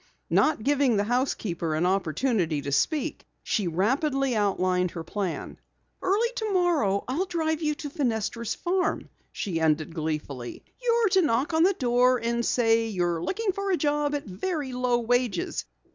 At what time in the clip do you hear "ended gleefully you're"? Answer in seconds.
9.61-11.09